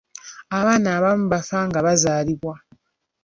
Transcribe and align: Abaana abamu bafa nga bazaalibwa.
Abaana 0.57 0.87
abamu 0.97 1.25
bafa 1.33 1.59
nga 1.67 1.79
bazaalibwa. 1.85 2.53